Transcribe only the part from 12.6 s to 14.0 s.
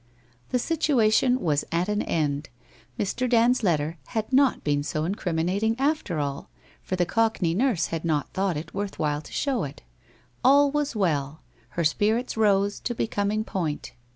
to becoming point.